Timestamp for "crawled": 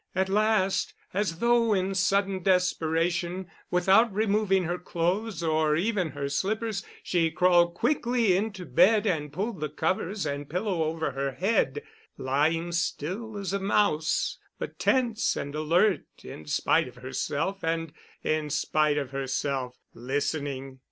7.29-7.75